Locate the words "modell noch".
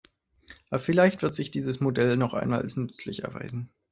1.79-2.33